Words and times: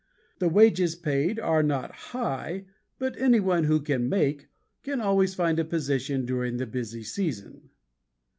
The 0.39 0.49
wages 0.49 0.95
paid 0.95 1.39
are 1.39 1.61
not 1.61 1.91
high 2.09 2.65
but 2.97 3.15
anyone 3.21 3.65
who 3.65 3.79
can 3.79 4.09
"make" 4.09 4.47
can 4.81 4.99
always 4.99 5.35
find 5.35 5.59
a 5.59 5.63
position 5.63 6.25
during 6.25 6.57
the 6.57 6.65
busy 6.65 7.03
season. 7.03 7.69